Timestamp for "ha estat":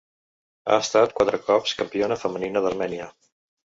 0.71-1.13